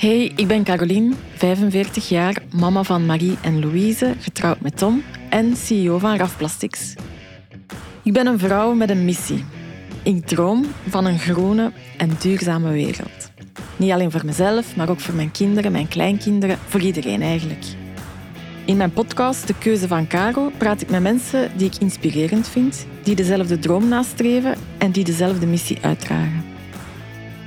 [0.00, 5.56] Hey, ik ben Caroline, 45 jaar, mama van Marie en Louise, getrouwd met Tom en
[5.56, 6.94] CEO van RAF Plastics.
[8.02, 9.44] Ik ben een vrouw met een missie.
[10.02, 13.30] Ik droom van een groene en duurzame wereld.
[13.76, 17.64] Niet alleen voor mezelf, maar ook voor mijn kinderen, mijn kleinkinderen, voor iedereen eigenlijk.
[18.64, 22.86] In mijn podcast De Keuze van Caro praat ik met mensen die ik inspirerend vind,
[23.02, 26.39] die dezelfde droom nastreven en die dezelfde missie uitdragen.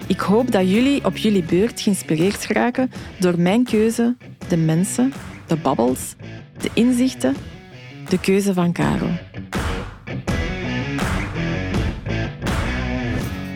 [0.08, 4.16] Ik hoop dat jullie op jullie beurt geïnspireerd geraken door mijn keuze,
[4.48, 5.14] de mensen,
[5.48, 6.16] de babbels,
[6.62, 7.36] de inzichten,
[8.10, 9.08] de keuze van Caro.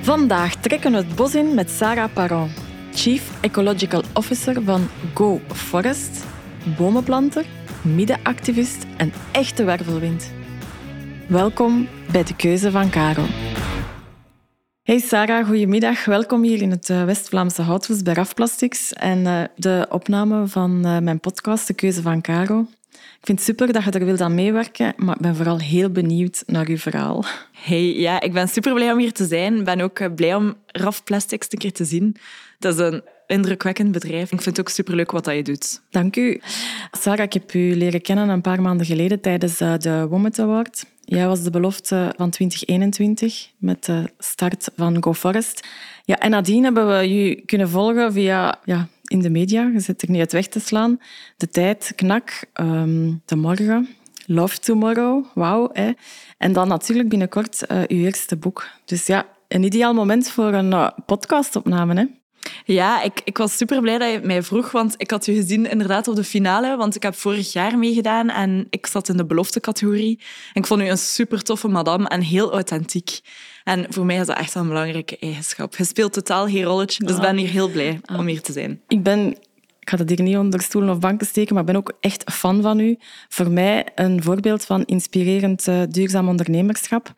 [0.01, 2.49] Vandaag trekken we het bos in met Sarah Paron,
[2.93, 6.25] Chief Ecological Officer van Go Forest,
[6.77, 7.45] bomenplanter,
[7.81, 10.31] middenactivist en echte wervelwind.
[11.27, 13.23] Welkom bij de keuze van Caro.
[14.87, 16.05] Hey Sarah, goedemiddag.
[16.05, 20.85] Welkom hier in het eh, West-Vlaamse Houthuis bij RAF Plastics en uh, de opname van
[20.85, 22.65] uh, mijn podcast De Keuze van Caro.
[22.91, 25.89] Ik vind het super dat je er wilt aan meewerken, maar ik ben vooral heel
[25.89, 27.25] benieuwd naar uw verhaal.
[27.51, 29.57] Hey, ja, ik ben super blij om hier te zijn.
[29.57, 32.15] Ik ben ook blij om RAF Plastics een keer te zien.
[32.59, 34.31] Dat is een indrukwekkend bedrijf.
[34.31, 35.81] Ik vind het ook superleuk wat je doet.
[35.89, 36.41] Dank u.
[36.91, 40.85] Sarah, ik heb u leren kennen een paar maanden geleden tijdens de Womet Award.
[41.09, 45.67] Jij was de belofte van 2021 met de start van Go Forest.
[46.05, 49.69] Ja, en nadien hebben we je kunnen volgen via ja, in de media.
[49.73, 50.99] Je zit er niet uit weg te slaan.
[51.37, 53.87] De Tijd, Knak, um, De Morgen,
[54.25, 55.71] Love Tomorrow, wauw.
[56.37, 58.67] En dan natuurlijk binnenkort uh, uw eerste boek.
[58.85, 61.93] Dus ja, een ideaal moment voor een uh, podcastopname.
[61.93, 62.05] Hè?
[62.65, 65.69] Ja, ik, ik was super blij dat je mij vroeg, want ik had je gezien
[65.69, 69.25] inderdaad op de finale, want ik heb vorig jaar meegedaan en ik zat in de
[69.25, 70.19] belofte-categorie.
[70.53, 73.19] En ik vond u een super toffe madame en heel authentiek.
[73.63, 75.75] En voor mij is dat echt een belangrijke eigenschap.
[75.75, 78.81] Je speelt totaal geen rolletje, dus ik ben hier heel blij om hier te zijn.
[78.87, 79.37] Ik ben
[79.87, 82.31] ik ga dat hier niet onder stoelen of banken steken, maar ik ben ook echt
[82.31, 82.97] fan van u.
[83.29, 87.13] Voor mij een voorbeeld van inspirerend uh, duurzaam ondernemerschap.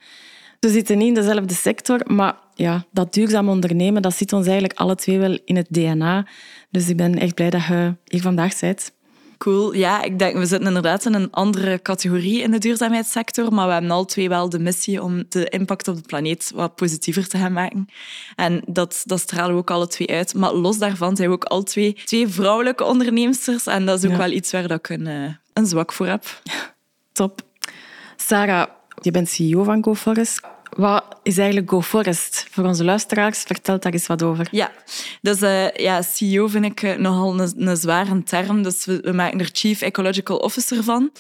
[0.59, 4.80] We zitten niet in dezelfde sector, maar ja, dat duurzaam ondernemen, dat zit ons eigenlijk
[4.80, 6.28] alle twee wel in het DNA.
[6.70, 8.92] Dus ik ben echt blij dat je hier vandaag bent.
[9.38, 9.74] Cool.
[9.74, 13.74] Ja, ik denk, we zitten inderdaad in een andere categorie in de duurzaamheidssector, maar we
[13.74, 17.38] hebben al twee wel de missie om de impact op de planeet wat positiever te
[17.38, 17.86] gaan maken.
[18.36, 20.34] En dat, dat stralen we ook alle twee uit.
[20.34, 24.18] Maar los daarvan zijn we ook al twee, twee vrouwelijke onderneemsters en dat is ook
[24.18, 26.41] wel iets waar dat ik een, eh, een zwak voor heb.
[27.12, 27.41] Top.
[28.16, 28.68] Sarah,
[29.02, 30.41] je bent CEO van GoForest.
[30.79, 32.47] Wat is eigenlijk GoForest?
[32.51, 34.47] Voor onze luisteraars, vertel daar eens wat over.
[34.51, 34.72] Ja,
[35.22, 35.40] dus
[35.75, 38.63] ja, CEO vind ik uh, nogal een, een zware term.
[38.63, 41.12] Dus we, we maken er Chief Ecological Officer van.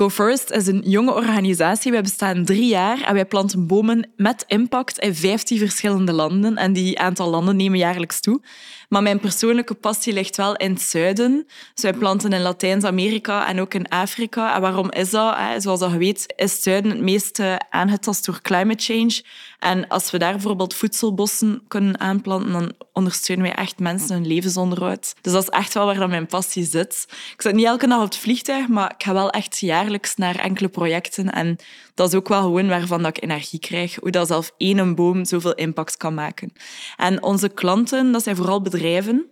[0.00, 1.92] GoForest is een jonge organisatie.
[1.92, 6.56] Wij bestaan drie jaar en wij planten bomen met impact in 15 verschillende landen.
[6.56, 8.40] En die aantal landen nemen jaarlijks toe.
[8.88, 11.46] Maar mijn persoonlijke passie ligt wel in het zuiden.
[11.74, 14.54] Dus wij planten in Latijns-Amerika en ook in Afrika.
[14.54, 15.36] En waarom is dat?
[15.58, 19.22] Zoals je weet, is het zuiden het meest aangetast door climate change.
[19.58, 25.14] En als we daar bijvoorbeeld voedselbossen kunnen aanplanten, dan ondersteunen wij echt mensen hun levensonderhoud.
[25.20, 27.06] Dus dat is echt wel waar mijn passie zit.
[27.32, 30.36] Ik zit niet elke dag op het vliegtuig, maar ik ga wel echt jaarlijks naar
[30.36, 31.32] enkele projecten.
[31.32, 31.56] En
[31.94, 33.94] dat is ook wel gewoon waarvan dat ik energie krijg.
[33.94, 36.52] Hoe dat zelf één boom zoveel impact kan maken.
[36.96, 39.26] En onze klanten, dat zijn vooral bedrijven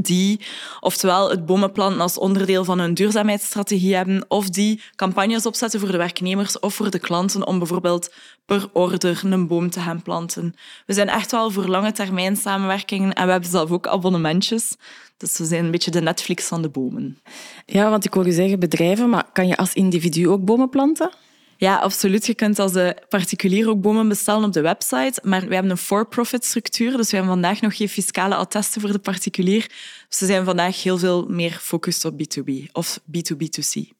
[0.00, 0.40] die
[0.80, 5.96] oftewel het bomenplanten als onderdeel van hun duurzaamheidsstrategie hebben, of die campagnes opzetten voor de
[5.96, 8.14] werknemers of voor de klanten om bijvoorbeeld
[8.46, 10.54] per order een boom te gaan planten.
[10.86, 14.76] We zijn echt wel voor lange termijn samenwerkingen en we hebben zelf ook abonnementjes.
[15.16, 17.18] Dus we zijn een beetje de Netflix van de bomen.
[17.66, 21.10] Ja, want ik hoor je zeggen bedrijven, maar kan je als individu ook bomen planten?
[21.56, 22.26] Ja, absoluut.
[22.26, 22.72] Je kunt als
[23.08, 25.20] particulier ook bomen bestellen op de website.
[25.22, 26.96] Maar we hebben een for-profit structuur.
[26.96, 29.66] Dus we hebben vandaag nog geen fiscale attesten voor de particulier.
[30.08, 33.92] Dus we zijn vandaag heel veel meer gefocust op B2B of B2B2C.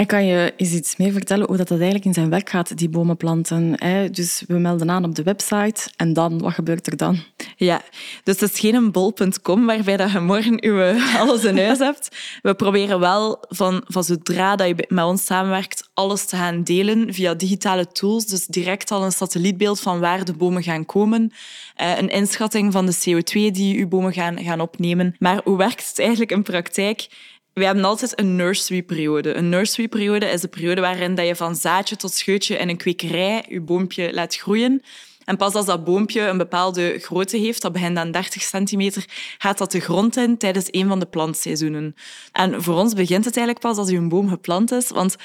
[0.00, 2.88] En kan je eens iets meer vertellen hoe dat eigenlijk in zijn werk gaat, die
[2.88, 3.76] bomen planten?
[4.12, 7.18] Dus we melden aan op de website en dan, wat gebeurt er dan?
[7.56, 7.82] Ja,
[8.24, 12.16] dus het is geen bol.com waarbij dat je morgen uw, alles in huis hebt.
[12.42, 17.14] We proberen wel van, van zodra dat je met ons samenwerkt, alles te gaan delen
[17.14, 18.26] via digitale tools.
[18.26, 21.32] Dus direct al een satellietbeeld van waar de bomen gaan komen.
[21.74, 25.14] Eh, een inschatting van de CO2 die uw bomen gaan, gaan opnemen.
[25.18, 27.08] Maar hoe werkt het eigenlijk in praktijk?
[27.52, 29.34] We hebben altijd een nursery-periode.
[29.34, 33.44] Een nursery-periode is de periode waarin dat je van zaadje tot scheutje in een kwekerij
[33.48, 34.82] je boompje laat groeien.
[35.24, 39.04] En pas als dat boompje een bepaalde grootte heeft, dat begint aan 30 centimeter,
[39.38, 41.94] gaat dat de grond in tijdens een van de plantseizoenen.
[42.32, 45.16] En voor ons begint het eigenlijk pas als uw boom geplant is, want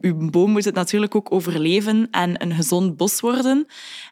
[0.00, 3.66] uw boom moet het natuurlijk ook overleven en een gezond bos worden.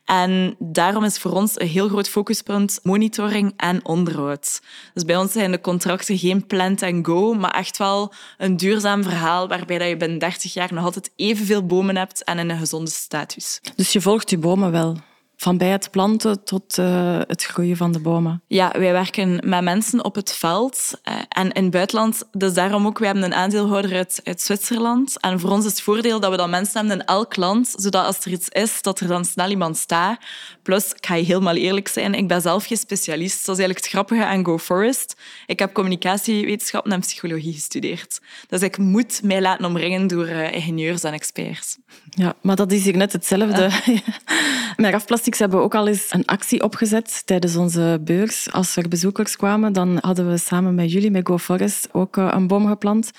[0.05, 4.61] En daarom is voor ons een heel groot focuspunt monitoring en onderhoud.
[4.95, 9.03] Dus bij ons zijn de contracten geen plant and go, maar echt wel een duurzaam
[9.03, 12.91] verhaal waarbij je binnen 30 jaar nog altijd evenveel bomen hebt en in een gezonde
[12.91, 13.61] status.
[13.75, 14.97] Dus je volgt je bomen wel?
[15.41, 18.43] Van bij het planten tot uh, het groeien van de bomen.
[18.47, 22.23] Ja, wij werken met mensen op het veld uh, en in het buitenland.
[22.33, 25.21] Dus daarom ook, wij hebben een aandeelhouder uit, uit Zwitserland.
[25.21, 28.05] En voor ons is het voordeel dat we dan mensen hebben in elk land, zodat
[28.05, 30.19] als er iets is, dat er dan snel iemand staat.
[30.63, 33.47] Plus, ik ga je helemaal eerlijk zijn, ik ben zelf geen specialist.
[33.47, 35.17] Dat is eigenlijk het grappige aan Go Forest.
[35.47, 38.21] Ik heb communicatiewetenschappen en psychologie gestudeerd.
[38.49, 41.79] Dus ik moet mij laten omringen door uh, ingenieurs en experts.
[42.11, 43.71] Ja, maar dat is hier net hetzelfde.
[44.77, 44.95] Met
[45.29, 48.53] Rafplastics hebben we ook al eens een actie opgezet tijdens onze beurs.
[48.53, 52.29] Als er bezoekers kwamen, dan hadden we samen met jullie, met Go Forest, ook eh,
[52.31, 53.11] een boom geplant.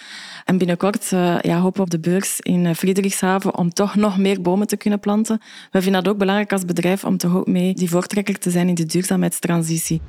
[0.45, 4.41] En binnenkort uh, ja, hopen we op de beurs in Friedrichshaven om toch nog meer
[4.41, 5.41] bomen te kunnen planten.
[5.71, 8.67] We vinden dat ook belangrijk als bedrijf om toch ook mee die voortrekker te zijn
[8.67, 10.01] in de duurzaamheidstransitie.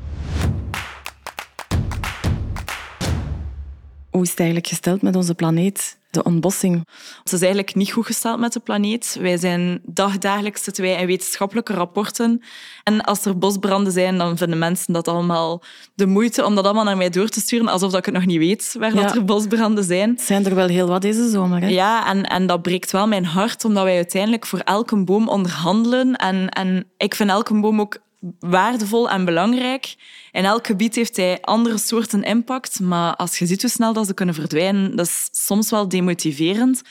[4.11, 5.99] Hoe is het eigenlijk gesteld met onze planeet?
[6.11, 6.87] de ontbossing.
[7.23, 9.17] Het is eigenlijk niet goed gesteld met de planeet.
[9.21, 12.43] Wij zijn dagdagelijks zitten wij in wetenschappelijke rapporten.
[12.85, 15.63] En als er bosbranden zijn, dan vinden mensen dat allemaal
[15.95, 18.39] de moeite om dat allemaal naar mij door te sturen, alsof ik het nog niet
[18.39, 20.19] weet waar dat er bosbranden zijn.
[20.19, 21.61] zijn er wel heel wat deze zomer.
[21.61, 21.69] Hè?
[21.69, 26.17] Ja, en, en dat breekt wel mijn hart, omdat wij uiteindelijk voor elke boom onderhandelen.
[26.17, 27.99] En, en ik vind elke boom ook
[28.41, 29.95] waardevol en belangrijk.
[30.33, 34.07] In elk gebied heeft hij andere soorten impact, maar als je ziet hoe snel dat
[34.07, 36.83] ze kunnen verdwijnen, dat is soms wel demotiverend.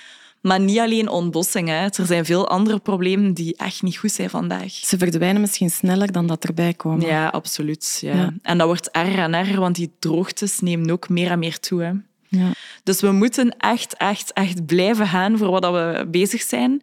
[0.42, 1.68] Maar niet alleen ontbossing.
[1.68, 1.86] Hè.
[1.86, 4.72] Er zijn veel andere problemen die echt niet goed zijn vandaag.
[4.72, 7.08] Ze verdwijnen misschien sneller dan dat erbij komen.
[7.08, 7.98] Ja, absoluut.
[8.02, 8.14] Ja.
[8.14, 8.34] ja.
[8.42, 11.82] En dat wordt erger en erger, want die droogtes nemen ook meer en meer toe.
[11.82, 11.92] Hè.
[12.28, 12.52] Ja.
[12.84, 16.82] Dus we moeten echt, echt, echt blijven gaan voor wat we bezig zijn.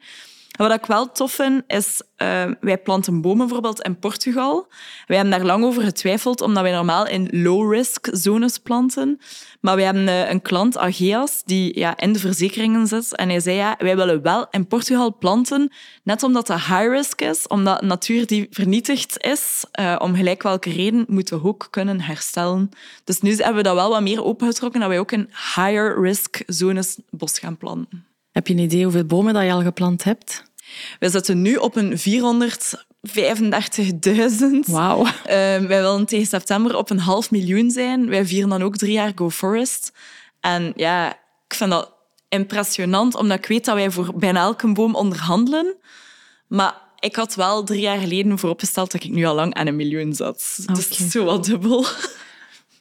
[0.56, 2.02] Wat ik wel tof vind, is...
[2.22, 4.66] Uh, wij planten bomen bijvoorbeeld in Portugal.
[5.06, 9.20] Wij hebben daar lang over getwijfeld, omdat wij normaal in low-risk zones planten.
[9.60, 13.16] Maar wij hebben uh, een klant, Ageas, die ja, in de verzekeringen zit.
[13.16, 15.72] En hij zei, ja, wij willen wel in Portugal planten,
[16.02, 21.04] net omdat dat high-risk is, omdat natuur die vernietigd is, uh, om gelijk welke reden,
[21.08, 22.70] moeten we ook kunnen herstellen.
[23.04, 26.98] Dus nu hebben we dat wel wat meer opengetrokken, dat wij ook in higher-risk zones
[27.10, 28.06] bos gaan planten.
[28.36, 30.42] Heb je een idee hoeveel bomen dat je al geplant hebt?
[30.98, 32.04] We zitten nu op een 435.000.
[34.66, 35.04] Wauw.
[35.04, 38.08] Uh, wij willen tegen september op een half miljoen zijn.
[38.08, 39.92] Wij vieren dan ook drie jaar Go Forest.
[40.40, 41.12] En ja,
[41.48, 41.92] ik vind dat
[42.28, 45.76] impressionant, omdat ik weet dat wij voor bijna elke boom onderhandelen.
[46.48, 49.76] Maar ik had wel drie jaar geleden vooropgesteld dat ik nu al lang aan een
[49.76, 50.58] miljoen zat.
[50.62, 50.74] Okay.
[50.74, 51.86] Dus het is zo wat dubbel.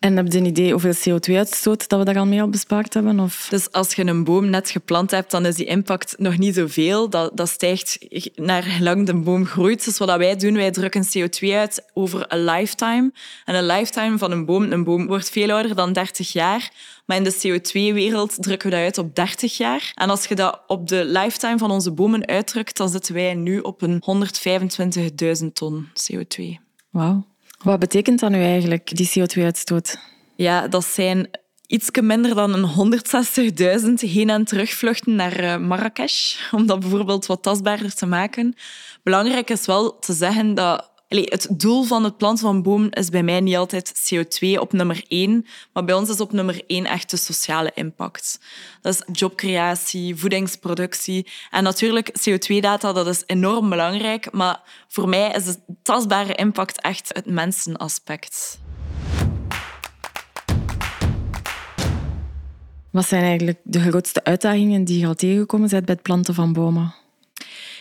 [0.06, 3.20] En heb je een idee hoeveel CO2-uitstoot dat we daar al mee al bespaard hebben?
[3.20, 3.48] Of?
[3.50, 7.10] Dus als je een boom net geplant hebt, dan is die impact nog niet zoveel.
[7.10, 7.98] Dat, dat stijgt
[8.36, 9.86] naar lang de boom groeit.
[9.86, 13.12] Dus wat wij doen, wij drukken CO2 uit over een lifetime.
[13.46, 16.72] En een lifetime van een boom, een boom wordt veel ouder dan 30 jaar.
[17.06, 19.92] Maar in de CO2-wereld drukken we dat uit op 30 jaar.
[19.94, 23.60] En als je dat op de lifetime van onze bomen uitdrukt, dan zitten wij nu
[23.60, 24.04] op een
[25.42, 26.44] 125.000 ton CO2.
[26.90, 27.26] Wauw.
[27.64, 29.98] Wat betekent dat nu eigenlijk, die CO2-uitstoot?
[30.36, 31.30] Ja, dat zijn
[31.68, 33.00] iets minder dan een
[33.82, 38.56] 160.000 heen- en terugvluchten naar eh, Marrakesh, om dat bijvoorbeeld wat tastbaarder te maken.
[39.04, 43.24] Belangrijk is wel te zeggen dat Het doel van het planten van bomen is bij
[43.24, 47.10] mij niet altijd CO2 op nummer één, maar bij ons is op nummer één echt
[47.10, 48.40] de sociale impact.
[48.82, 51.28] Dat is jobcreatie, voedingsproductie.
[51.50, 57.10] En natuurlijk, CO2-data, dat is enorm belangrijk, maar voor mij is de tastbare impact echt
[57.14, 58.60] het mensenaspect.
[62.92, 66.54] Wat zijn eigenlijk de grootste uitdagingen die je al tegengekomen bent bij het planten van
[66.54, 67.05] bomen?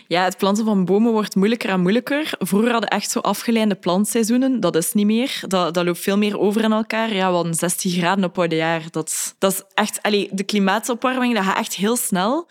[0.07, 2.33] Ja, het planten van bomen wordt moeilijker en moeilijker.
[2.39, 4.61] Vroeger hadden we echt zo afgeleide plantseizoenen.
[4.61, 5.41] Dat is niet meer.
[5.47, 7.15] Dat, dat loopt veel meer over in elkaar.
[7.15, 8.83] Ja, hadden 16 graden op oude jaar.
[8.91, 10.03] Dat, dat is echt...
[10.03, 12.49] Allee, de klimaatopwarming dat gaat echt heel snel.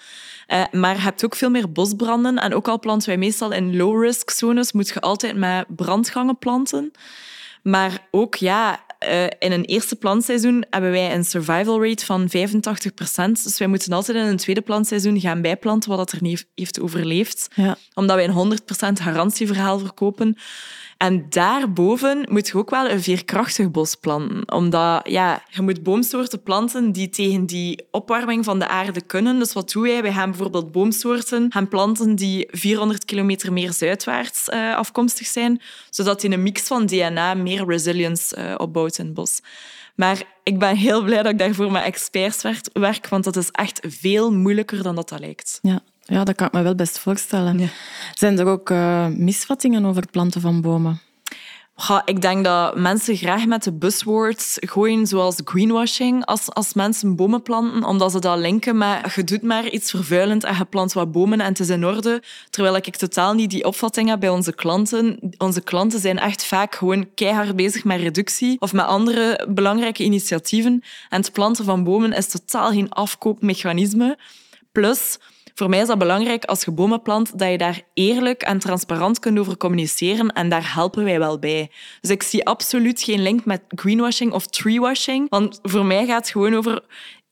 [0.48, 2.38] Uh, maar je hebt ook veel meer bosbranden.
[2.38, 6.92] En ook al planten wij meestal in low-risk zones, moet je altijd met brandgangen planten.
[7.64, 12.32] Maar ook, ja, uh, in een eerste plantseizoen hebben wij een survival rate van 85%.
[13.44, 17.48] Dus wij moeten altijd in een tweede plantseizoen gaan bijplanten wat er niet heeft overleefd.
[17.56, 17.78] Ja.
[17.94, 20.38] Omdat wij een 100% garantieverhaal verkopen.
[20.98, 24.52] En daarboven moet je ook wel een veerkrachtig bos planten.
[24.52, 29.40] Omdat ja, je moet boomsoorten planten die tegen die opwarming van de aarde kunnen.
[29.40, 30.02] Dus wat doen wij?
[30.02, 36.22] Wij gaan bijvoorbeeld boomsoorten gaan planten die 400 kilometer meer zuidwaarts uh, afkomstig zijn, zodat
[36.22, 39.42] die een mix van DNA meer resilience uh, opbouwt in het bos.
[39.96, 43.80] Maar ik ben heel blij dat ik daarvoor met experts werk, want dat is echt
[43.88, 45.60] veel moeilijker dan dat dat lijkt.
[45.62, 45.82] Ja.
[46.04, 47.70] Ja, dat kan ik me wel best voorstellen.
[48.14, 51.02] Zijn er ook uh, misvattingen over het planten van bomen?
[52.06, 57.42] ik denk dat mensen graag met de buzzwords gooien, zoals greenwashing, als, als mensen bomen
[57.42, 61.12] planten, omdat ze dat linken met je doet maar iets vervuilend en je plant wat
[61.12, 62.24] bomen en het is in orde.
[62.50, 65.20] Terwijl ik totaal niet die opvatting heb bij onze klanten.
[65.38, 70.84] Onze klanten zijn echt vaak gewoon keihard bezig met reductie of met andere belangrijke initiatieven.
[71.10, 74.18] En het planten van bomen is totaal geen afkoopmechanisme.
[74.72, 75.18] Plus,
[75.56, 79.20] voor mij is dat belangrijk als je bomen plant, dat je daar eerlijk en transparant
[79.20, 81.72] kunt over communiceren en daar helpen wij wel bij.
[82.02, 86.30] Dus ik zie absoluut geen link met greenwashing of treewashing, want voor mij gaat het
[86.30, 86.82] gewoon over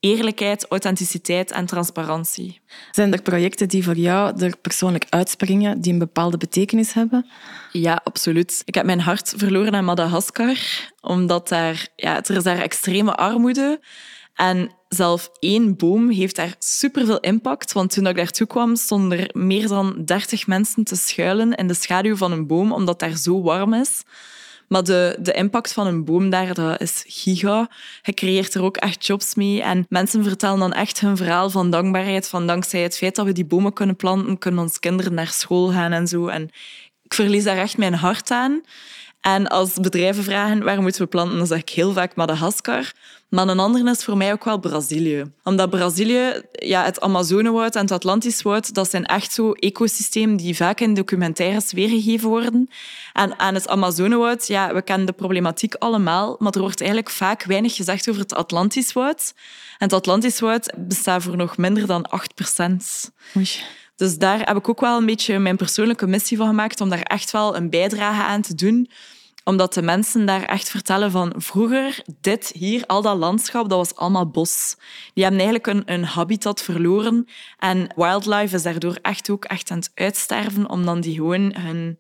[0.02, 2.60] eerlijkheid, authenticiteit en transparantie.
[2.92, 7.30] Zijn er projecten die voor jou er persoonlijk uitspringen, die een bepaalde betekenis hebben?
[7.72, 8.62] Ja, absoluut.
[8.66, 10.58] Ik heb mijn hart verloren aan Madagaskar,
[11.02, 13.80] omdat daar, ja, er is daar extreme armoede
[14.36, 17.72] en zelf één boom heeft daar superveel impact.
[17.72, 21.74] Want toen ik daartoe kwam, stonden er meer dan 30 mensen te schuilen in de
[21.74, 24.04] schaduw van een boom, omdat daar zo warm is.
[24.72, 27.70] Maar de, de impact van een boom daar, dat is giga.
[28.02, 29.62] Je creëert er ook echt jobs mee.
[29.62, 32.28] En mensen vertellen dan echt hun verhaal van dankbaarheid.
[32.28, 35.72] Van dankzij het feit dat we die bomen kunnen planten, kunnen onze kinderen naar school
[35.72, 36.28] gaan en zo.
[36.28, 36.50] En
[37.04, 38.62] ik verlies daar echt mijn hart aan.
[39.22, 42.92] En als bedrijven vragen waar moeten we planten, dan zeg ik heel vaak Madagaskar.
[43.30, 45.24] Maar een andere is voor mij ook wel Brazilië.
[45.44, 50.56] Omdat Brazilië, ja, het Amazonewoud en het Atlantisch woud, dat zijn echt zo ecosystemen die
[50.56, 52.70] vaak in documentaires weergegeven worden.
[53.14, 57.44] En aan het Amazonewoud, ja, we kennen de problematiek allemaal, maar er wordt eigenlijk vaak
[57.44, 59.34] weinig gezegd over het Atlantisch woud.
[59.78, 63.12] En het Atlantisch woud bestaat voor nog minder dan 8 procent.
[64.02, 67.02] Dus daar heb ik ook wel een beetje mijn persoonlijke missie van gemaakt om daar
[67.02, 68.90] echt wel een bijdrage aan te doen
[69.44, 73.96] omdat de mensen daar echt vertellen van vroeger, dit hier, al dat landschap, dat was
[73.96, 74.76] allemaal bos.
[75.14, 77.28] Die hebben eigenlijk een, een habitat verloren.
[77.60, 81.98] En wildlife is daardoor echt ook echt aan het uitsterven, om dan die gewoon hun,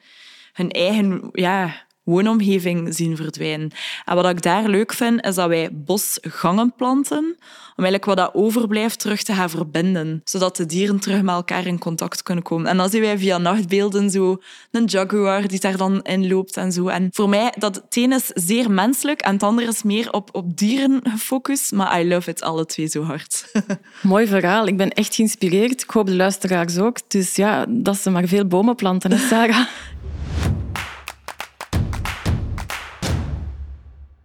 [0.53, 3.72] hun eigen ja, woonomgeving zien verdwijnen.
[4.05, 7.38] En wat ik daar leuk vind, is dat wij bosgangen planten,
[7.75, 11.65] om eigenlijk wat dat overblijft terug te gaan verbinden, zodat de dieren terug met elkaar
[11.65, 12.67] in contact kunnen komen.
[12.67, 14.41] En dan zien wij via nachtbeelden zo
[14.72, 16.88] een jaguar die daar dan in loopt en zo.
[16.88, 20.29] En voor mij, dat het een is zeer menselijk en het andere is meer op,
[20.31, 23.51] op dieren gefocust, maar I love it alle twee zo hard.
[24.01, 24.67] Mooi verhaal.
[24.67, 25.81] Ik ben echt geïnspireerd.
[25.81, 26.98] Ik hoop de luisteraars ook.
[27.08, 29.67] Dus ja, dat ze maar veel bomen planten, Sarah.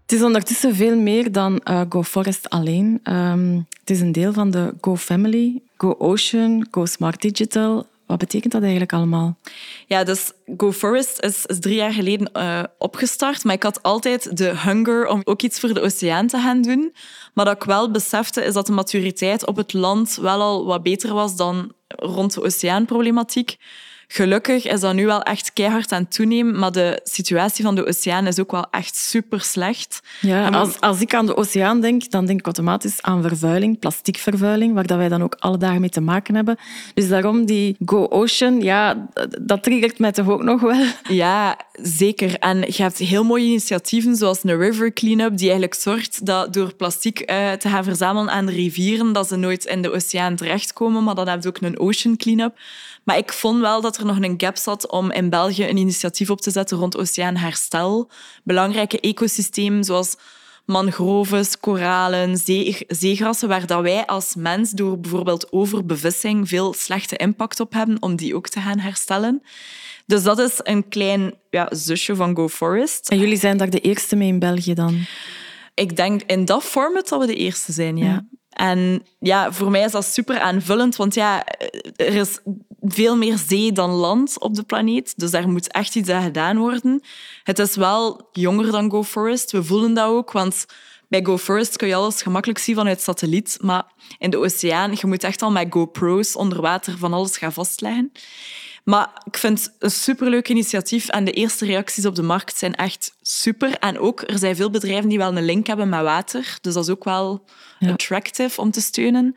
[0.06, 3.00] Het is ondertussen veel meer dan uh, Go Forest alleen.
[3.04, 7.86] Um, het is een deel van de Go Family, Go Smart Digital.
[8.06, 9.36] Wat betekent dat eigenlijk allemaal?
[9.86, 14.36] Ja, dus Go Forest is, is drie jaar geleden uh, opgestart, maar ik had altijd
[14.36, 16.94] de hunger om ook iets voor de oceaan te gaan doen.
[17.34, 20.82] Maar dat ik wel besefte, is dat de maturiteit op het land wel al wat
[20.82, 23.56] beter was dan rond de oceaanproblematiek.
[24.08, 27.86] Gelukkig is dat nu wel echt keihard aan het toenemen, maar de situatie van de
[27.86, 30.00] oceaan is ook wel echt super slecht.
[30.20, 34.74] Ja, als, als ik aan de oceaan denk, dan denk ik automatisch aan vervuiling, plasticvervuiling,
[34.74, 36.56] waar dat wij dan ook alle dagen mee te maken hebben.
[36.94, 39.08] Dus daarom die Go Ocean, ja,
[39.40, 40.84] dat triggert mij toch ook nog wel.
[41.08, 42.38] Ja, zeker.
[42.38, 46.74] En je hebt heel mooie initiatieven, zoals een river cleanup, die eigenlijk zorgt dat door
[46.74, 51.04] plastic uh, te gaan verzamelen aan de rivieren, dat ze nooit in de oceaan terechtkomen.
[51.04, 52.58] Maar dan heb je ook een ocean cleanup.
[53.06, 56.30] Maar ik vond wel dat er nog een gap zat om in België een initiatief
[56.30, 58.10] op te zetten rond oceaanherstel.
[58.44, 60.16] Belangrijke ecosystemen zoals
[60.64, 67.60] mangroves, koralen, zee, zeegrassen, waar dat wij als mens door bijvoorbeeld overbevissing veel slechte impact
[67.60, 69.42] op hebben, om die ook te gaan herstellen.
[70.06, 73.08] Dus dat is een klein ja, zusje van Go Forest.
[73.08, 75.06] En jullie zijn daar de eerste mee in België dan?
[75.74, 78.26] Ik denk in dat format dat we de eerste zijn, ja.
[78.56, 81.44] En ja, voor mij is dat super aanvullend, want ja,
[81.96, 82.38] er is
[82.80, 85.12] veel meer zee dan land op de planeet.
[85.16, 87.02] Dus daar moet echt iets aan gedaan worden.
[87.42, 89.52] Het is wel jonger dan Go Forest.
[89.52, 90.66] We voelen dat ook, want
[91.08, 91.38] bij Go
[91.76, 93.58] kun je alles gemakkelijk zien vanuit satelliet.
[93.60, 93.84] Maar
[94.18, 98.12] in de oceaan, je moet echt al met GoPro's onder water van alles gaan vastleggen.
[98.84, 102.74] Maar ik vind het een superleuk initiatief en de eerste reacties op de markt zijn
[102.74, 103.78] echt super.
[103.78, 106.58] En ook, er zijn veel bedrijven die wel een link hebben met water.
[106.60, 107.44] Dus dat is ook wel
[107.78, 107.90] Ja.
[107.92, 109.36] attractive om te steunen.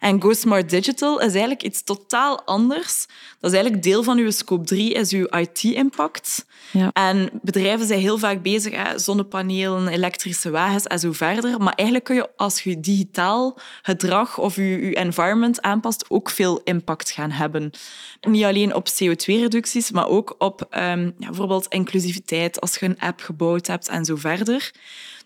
[0.00, 3.06] En Go Smart Digital is eigenlijk iets totaal anders.
[3.40, 6.46] Dat is eigenlijk deel van uw scope 3, is uw IT-impact.
[6.70, 6.90] Ja.
[6.92, 11.58] En bedrijven zijn heel vaak bezig, hè, zonnepanelen, elektrische wagens en zo verder.
[11.62, 16.60] Maar eigenlijk kun je, als je digitaal gedrag of je, je environment aanpast, ook veel
[16.64, 17.70] impact gaan hebben.
[18.20, 23.20] Niet alleen op CO2-reducties, maar ook op ehm, ja, bijvoorbeeld inclusiviteit, als je een app
[23.28, 24.72] gebouwd hebt en zo verder.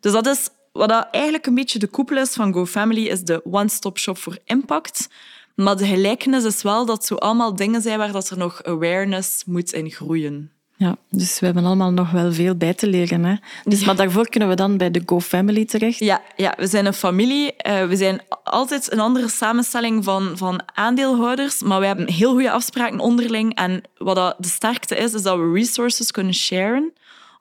[0.01, 3.45] Dus dat is wat dat eigenlijk een beetje de koepel is van GoFamily, is de
[3.45, 5.09] one-stop shop voor impact.
[5.55, 9.43] Maar de gelijkenis is wel dat zo allemaal dingen zijn waar dat er nog awareness
[9.47, 10.51] moet in groeien.
[10.77, 13.25] Ja, dus we hebben allemaal nog wel veel bij te leren.
[13.25, 13.35] Hè?
[13.65, 15.99] Dus, Maar daarvoor kunnen we dan bij de GoFamily terecht.
[15.99, 17.57] Ja, ja, we zijn een familie.
[17.57, 22.51] Eh, we zijn altijd een andere samenstelling van, van aandeelhouders, maar we hebben heel goede
[22.51, 23.55] afspraken onderling.
[23.55, 26.93] En wat dat de sterkte is, is dat we resources kunnen sharen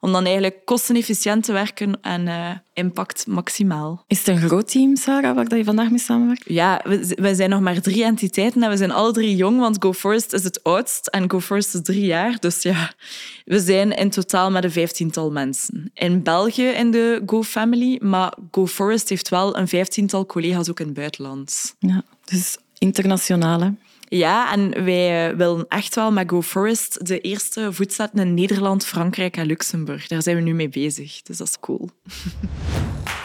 [0.04, 4.04] om dan eigenlijk kostenefficiënt te werken en eh, impact maximaal.
[4.06, 6.44] Is het een groot team, Sarah, waar je vandaag mee samenwerkt?
[6.46, 9.76] Ja, we, we zijn nog maar drie entiteiten en we zijn alle drie jong, want
[9.80, 12.38] GoForest is het oudst en GoForest is drie jaar.
[12.40, 12.92] Dus ja,
[13.44, 15.90] we zijn in totaal met een vijftiental mensen.
[15.94, 20.94] In België in de GoFamily, maar GoForest heeft wel een vijftiental collega's ook in het
[20.94, 21.74] buitenland.
[21.78, 23.60] Ja, dus internationaal.
[23.60, 23.70] Hè?
[24.14, 28.86] Ja, en wij eh, willen echt wel met GoForest de eerste voet zetten in Nederland,
[28.86, 30.06] Frankrijk en Luxemburg.
[30.06, 31.90] Daar zijn we nu mee bezig, dus dat is cool.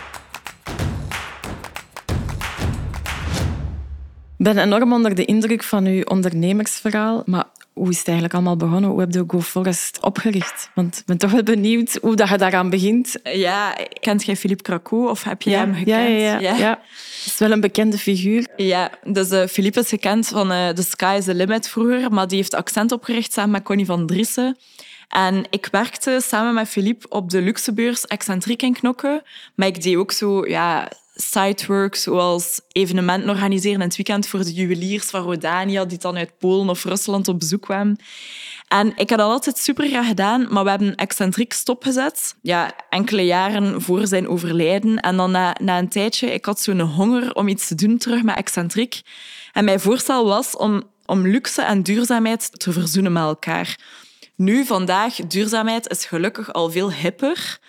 [4.54, 7.24] ben enorm onder de indruk van uw ondernemersverhaal.
[7.26, 8.90] Maar hoe is het eigenlijk allemaal begonnen?
[8.90, 10.70] Hoe heb je GoForest opgericht?
[10.74, 13.16] Want ik ben toch wel benieuwd hoe dat je daaraan begint.
[13.24, 15.88] Ja, kent jij Philippe Cracou of heb je hem gekend?
[15.88, 16.70] ja, ja, ja, ja.
[16.70, 18.48] Het is wel een bekende figuur.
[18.56, 22.28] Ja, dus uh, Philippe is gekend van uh, The Sky is the Limit vroeger, maar
[22.28, 24.58] die heeft Accent opgericht samen met Connie van Driessen.
[25.08, 29.24] En ik werkte samen met Philippe op de luxebeurs Excentriek in Knokke,
[29.56, 30.88] maar ik deed ook zo ja,
[31.22, 36.38] sidework, zoals evenementen organiseren in het weekend voor de juweliers van Rodania, die dan uit
[36.38, 38.00] Polen of Rusland op bezoek kwamen.
[38.68, 42.36] En ik had dat altijd super graag gedaan, maar we hebben excentriek stopgezet.
[42.42, 45.00] Ja, enkele jaren voor zijn overlijden.
[45.00, 48.24] En dan na, na een tijdje, ik had zo'n honger om iets te doen terug
[48.24, 49.02] met excentriek.
[49.52, 53.78] En mijn voorstel was om, om luxe en duurzaamheid te verzoenen met elkaar.
[54.36, 57.60] Nu, vandaag, duurzaamheid is gelukkig al veel hipper.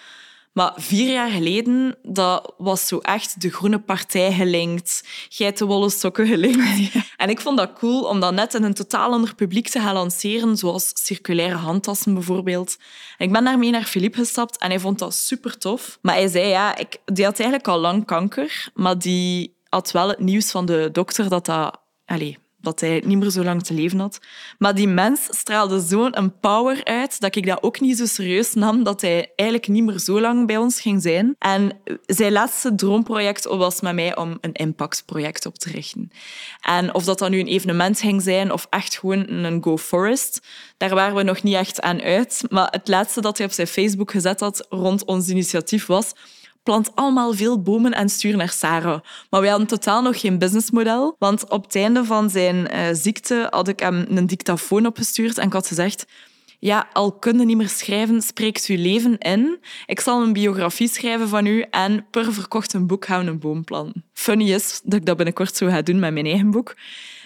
[0.59, 6.57] Maar vier jaar geleden, dat was zo echt de Groene Partij gelinkt, geitenwolle sokken gelinkt.
[6.93, 7.03] Ja.
[7.17, 9.95] En ik vond dat cool om dat net in een totaal ander publiek te gaan
[9.95, 12.77] lanceren, zoals circulaire handtassen bijvoorbeeld.
[13.19, 15.99] En ik ben daarmee naar Philippe gestapt en hij vond dat super tof.
[16.03, 20.09] Maar hij zei, ja, ik, die had eigenlijk al lang kanker, maar die had wel
[20.09, 21.81] het nieuws van de dokter dat dat...
[22.05, 24.21] Allez, dat hij niet meer zo lang te leven had.
[24.59, 28.83] Maar die mens straalde zo'n power uit dat ik dat ook niet zo serieus nam
[28.83, 31.35] dat hij eigenlijk niet meer zo lang bij ons ging zijn.
[31.39, 36.11] En zijn laatste droomproject was met mij om een impactproject op te richten.
[36.61, 40.47] En of dat dan nu een evenement ging zijn of echt gewoon een Go Forest,
[40.77, 42.43] daar waren we nog niet echt aan uit.
[42.49, 46.13] Maar het laatste dat hij op zijn Facebook gezet had rond ons initiatief was
[46.69, 49.01] plant allemaal veel bomen en stuur naar Sarah.
[49.31, 51.17] Maar wij hadden totaal nog geen businessmodel.
[51.19, 55.47] Want op het einde van zijn uh, ziekte had ik hem een dictafoon opgestuurd en
[55.47, 56.07] ik had gezegd
[56.59, 59.59] ja, al kun je niet meer schrijven, spreekt uw leven in.
[59.87, 63.39] Ik zal een biografie schrijven van u en per verkocht een boek gaan we een
[63.39, 64.05] boom planten.
[64.13, 66.77] Funny is dat ik dat binnenkort zo ga doen met mijn eigen boek.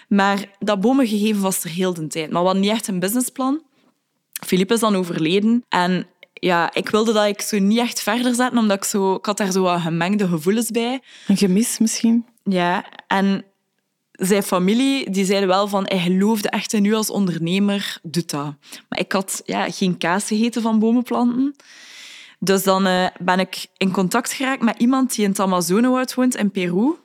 [0.07, 2.31] Maar dat bomengegeven was er heel de tijd.
[2.31, 3.61] Maar we hadden niet echt een businessplan.
[4.45, 6.07] Philippe is dan overleden en
[6.43, 9.15] ja, ik wilde dat ik zo niet echt verder zetten, omdat ik zo...
[9.15, 11.01] Ik had daar zo wat gemengde gevoelens bij.
[11.27, 12.25] Een gemis misschien?
[12.43, 13.45] Ja, en
[14.11, 18.55] zijn familie die zeiden wel van hij geloofde echt in u als ondernemer, doet dat.
[18.89, 21.55] Maar ik had ja, geen kaas gegeten van bomenplanten.
[22.39, 26.35] Dus dan uh, ben ik in contact geraakt met iemand die in het Amazonewoud woont
[26.35, 26.95] in Peru.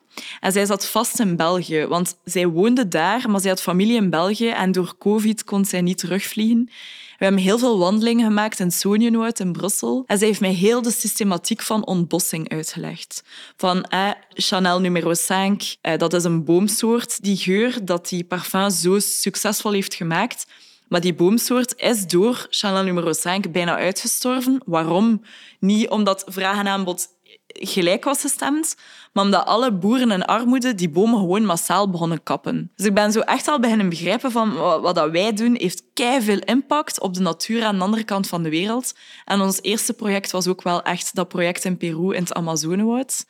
[0.40, 4.10] En zij zat vast in België, want zij woonde daar, maar zij had familie in
[4.10, 6.70] België en door covid kon zij niet terugvliegen.
[7.18, 10.04] We hebben heel veel wandelingen gemaakt in Sonienwoud in Brussel.
[10.06, 13.22] En zij heeft mij heel de systematiek van ontbossing uitgelegd.
[13.56, 17.22] Van eh, Chanel numero 5, eh, dat is een boomsoort.
[17.22, 20.46] Die geur dat die parfum zo succesvol heeft gemaakt.
[20.88, 24.62] Maar die boomsoort is door Chanel numero 5 bijna uitgestorven.
[24.64, 25.22] Waarom?
[25.60, 27.06] Niet omdat vraag en aanbod
[27.54, 28.76] gelijk was gestemd,
[29.12, 32.72] maar omdat alle boeren in armoede die bomen gewoon massaal begonnen kappen.
[32.76, 35.82] Dus ik ben zo echt al beginnen begrijpen van wat dat wij doen heeft
[36.20, 38.94] veel impact op de natuur aan de andere kant van de wereld.
[39.24, 43.24] En ons eerste project was ook wel echt dat project in Peru in het Amazonewoud.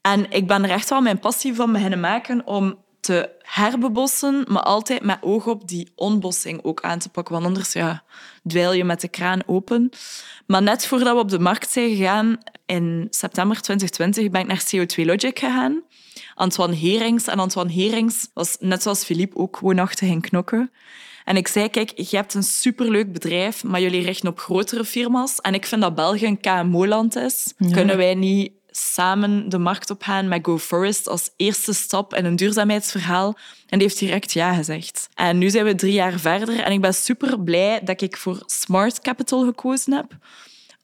[0.00, 2.78] En ik ben er echt wel mijn passie van beginnen maken om
[3.08, 7.34] te herbebossen, maar altijd met oog op die onbossing ook aan te pakken.
[7.34, 8.04] Want anders ja,
[8.46, 9.90] dweil je met de kraan open.
[10.46, 14.64] Maar net voordat we op de markt zijn gegaan, in september 2020, ben ik naar
[14.64, 15.82] CO2 Logic gegaan.
[16.34, 17.26] Antoine Herings.
[17.26, 20.70] En Antoine Herings was net zoals Philippe ook woonachtig in Knokken.
[21.24, 25.40] En ik zei, kijk, je hebt een superleuk bedrijf, maar jullie richten op grotere firma's.
[25.40, 27.54] En ik vind dat België een KMO-land is.
[27.72, 32.36] Kunnen wij niet samen de markt opgaan met Go Forest als eerste stap in een
[32.36, 33.38] duurzaamheidsverhaal.
[33.66, 35.08] En die heeft direct ja gezegd.
[35.14, 38.42] En nu zijn we drie jaar verder en ik ben super blij dat ik voor
[38.46, 40.16] Smart Capital gekozen heb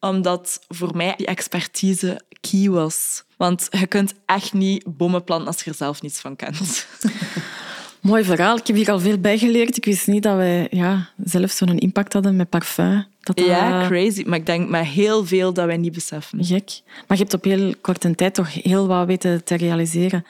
[0.09, 3.25] omdat voor mij die expertise key was.
[3.37, 6.87] Want je kunt echt niet bommen planten als je er zelf niets van kent.
[8.05, 8.57] Mooi verhaal.
[8.57, 9.77] Ik heb hier al veel bijgeleerd.
[9.77, 13.07] Ik wist niet dat wij ja, zelf zo'n impact hadden met parfum.
[13.21, 13.47] Dat dat...
[13.47, 14.23] Ja, crazy.
[14.27, 16.45] Maar ik denk met heel veel dat wij niet beseffen.
[16.45, 16.81] Gek.
[16.87, 20.25] Maar je hebt op heel korte tijd toch heel wat weten te realiseren.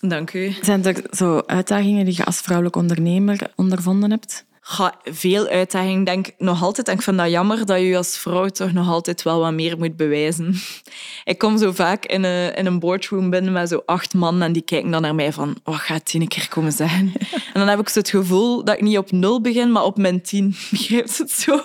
[0.00, 0.52] Dank u.
[0.62, 4.44] Zijn er zo uitdagingen die je als vrouwelijk ondernemer ondervonden hebt?
[4.70, 6.06] Ga veel uitdaging.
[6.06, 6.88] Denk nog altijd.
[6.88, 9.96] Ik vind dat jammer dat je als vrouw toch nog altijd wel wat meer moet
[9.96, 10.54] bewijzen.
[11.24, 14.52] Ik kom zo vaak in een, in een boardroom binnen met zo acht man en
[14.52, 17.12] die kijken dan naar mij van wat gaat tien een keer komen zijn?
[17.54, 19.96] En dan heb ik zo het gevoel dat ik niet op nul begin, maar op
[19.96, 20.56] mijn tien.
[20.70, 21.56] Begrijpt het zo?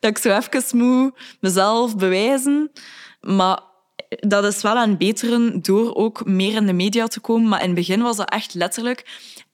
[0.00, 2.70] Dat ik zo even moet mezelf bewijzen.
[3.20, 3.60] Maar
[4.08, 7.48] dat is wel aan beteren door ook meer in de media te komen.
[7.48, 9.04] Maar in het begin was dat echt letterlijk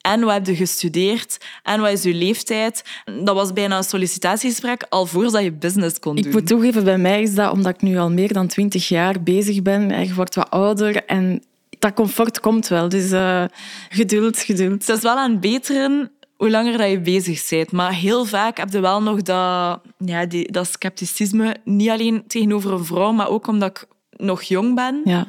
[0.06, 2.84] en wat heb je gestudeerd en wat is je leeftijd.
[3.24, 6.24] Dat was bijna een sollicitatiegesprek al voordat je business kon doen.
[6.24, 9.22] Ik moet toegeven, bij mij is dat omdat ik nu al meer dan twintig jaar
[9.22, 10.04] bezig ben.
[10.06, 11.42] Je wordt wat ouder en
[11.78, 12.88] dat comfort komt wel.
[12.88, 13.44] Dus uh,
[13.88, 14.86] geduld, geduld.
[14.86, 17.72] Het is wel aan beteren hoe langer dat je bezig bent.
[17.72, 21.56] Maar heel vaak heb je wel nog dat, ja, die, dat scepticisme.
[21.64, 25.00] Niet alleen tegenover een vrouw, maar ook omdat ik nog jong ben.
[25.04, 25.26] Ja.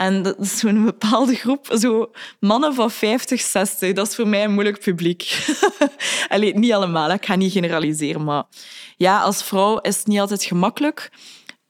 [0.00, 3.92] En dat is zo'n bepaalde groep, zo mannen van 50, 60.
[3.92, 5.46] Dat is voor mij een moeilijk publiek.
[6.28, 8.24] Allee, niet allemaal, ik ga niet generaliseren.
[8.24, 8.44] Maar
[8.96, 11.10] ja, als vrouw is het niet altijd gemakkelijk.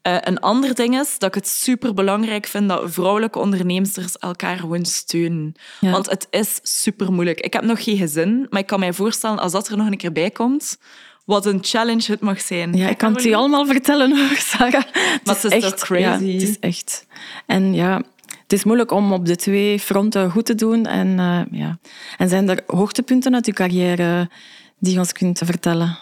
[0.02, 4.84] Uh, een ander ding is dat ik het superbelangrijk vind dat vrouwelijke onderneemsters elkaar gewoon
[4.84, 5.54] steunen.
[5.80, 5.90] Ja.
[5.90, 7.40] Want het is super moeilijk.
[7.40, 9.96] Ik heb nog geen gezin, maar ik kan mij voorstellen als dat er nog een
[9.96, 10.78] keer bij komt,
[11.24, 12.76] wat een challenge het mag zijn.
[12.76, 14.84] Ja, ik kan het je allemaal vertellen hoor, Sarah.
[15.24, 16.24] Maar het is, echt crazy.
[16.24, 17.06] Ja, het is echt.
[17.46, 18.02] En ja,
[18.50, 20.86] het is moeilijk om op de twee fronten goed te doen.
[20.86, 21.78] En, uh, ja.
[22.16, 24.30] en zijn er hoogtepunten uit je carrière
[24.78, 25.98] die je ons kunt vertellen?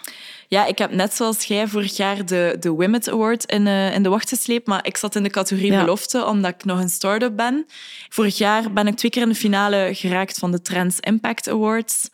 [0.47, 4.03] Ja, ik heb net zoals jij vorig jaar de, de Women Award in, uh, in
[4.03, 5.79] de wacht gesleept, maar ik zat in de categorie ja.
[5.79, 7.65] belofte omdat ik nog een start-up ben.
[8.09, 12.09] Vorig jaar ben ik twee keer in de finale geraakt van de Trends Impact Awards.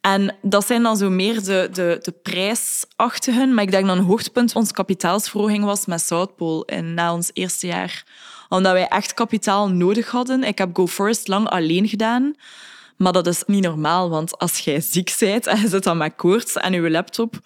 [0.00, 3.54] En dat zijn dan zo meer de, de, de prijsachtigen.
[3.54, 7.66] Maar ik denk dat een hoogtepunt onze kapitaalsverhoging was met Southpole in, na ons eerste
[7.66, 8.04] jaar.
[8.48, 10.44] Omdat wij echt kapitaal nodig hadden.
[10.44, 12.34] Ik heb Go First lang alleen gedaan.
[12.96, 16.12] Maar dat is niet normaal, want als jij ziek bent en je zit dan met
[16.16, 17.40] koorts en je laptop...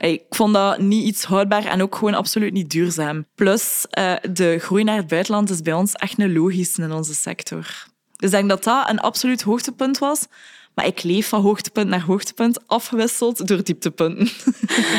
[0.00, 3.26] Ik vond dat niet iets houdbaar en ook gewoon absoluut niet duurzaam.
[3.34, 7.14] Plus, uh, de groei naar het buitenland is bij ons echt een logisch in onze
[7.14, 7.86] sector.
[8.16, 10.26] Dus ik denk dat dat een absoluut hoogtepunt was.
[10.74, 14.28] Maar ik leef van hoogtepunt naar hoogtepunt, afgewisseld door dieptepunten.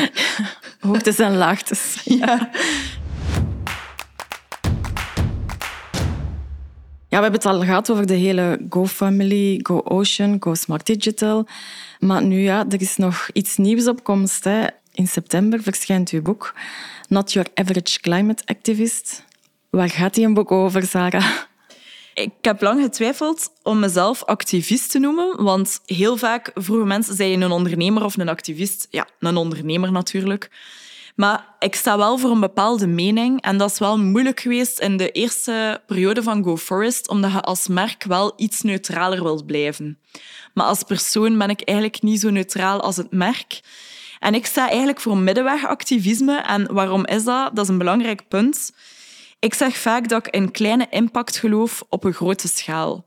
[0.80, 1.96] Hoogtes en laagtes.
[2.04, 2.50] Ja.
[7.10, 10.86] Ja, we hebben het al gehad over de hele Go Family, Go Ocean, Go Smart
[10.86, 11.46] Digital.
[11.98, 14.44] Maar nu ja, er is nog iets nieuws op komst.
[14.44, 14.66] Hè.
[14.92, 16.54] In september verschijnt uw boek
[17.08, 19.24] Not Your Average Climate Activist.
[19.70, 21.26] Waar gaat die een boek over, Sarah?
[22.14, 27.30] Ik heb lang getwijfeld om mezelf activist te noemen, want heel vaak vroegen mensen, zijn
[27.30, 28.86] je een ondernemer of een activist?
[28.90, 30.50] Ja, een ondernemer natuurlijk.
[31.18, 34.96] Maar ik sta wel voor een bepaalde mening en dat is wel moeilijk geweest in
[34.96, 39.98] de eerste periode van Go Forest, omdat je als merk wel iets neutraler wilt blijven.
[40.54, 43.60] Maar als persoon ben ik eigenlijk niet zo neutraal als het merk.
[44.18, 46.36] En ik sta eigenlijk voor middenwegactivisme.
[46.36, 47.56] En waarom is dat?
[47.56, 48.72] Dat is een belangrijk punt.
[49.38, 53.04] Ik zeg vaak dat ik in kleine impact geloof op een grote schaal.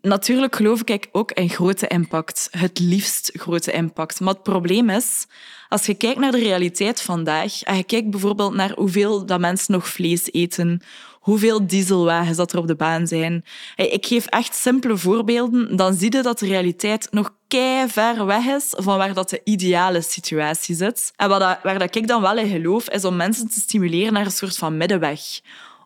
[0.00, 4.20] Natuurlijk geloof ik ook in grote impact, het liefst grote impact.
[4.20, 5.26] Maar het probleem is,
[5.68, 9.72] als je kijkt naar de realiteit vandaag en je kijkt bijvoorbeeld naar hoeveel dat mensen
[9.72, 10.82] nog vlees eten,
[11.20, 13.44] hoeveel dieselwagens dat er op de baan zijn.
[13.76, 18.44] Ik geef echt simpele voorbeelden, dan zie je dat de realiteit nog kei ver weg
[18.44, 21.12] is van waar dat de ideale situatie zit.
[21.16, 24.24] En wat waar dat ik dan wel in geloof, is om mensen te stimuleren naar
[24.24, 25.20] een soort van middenweg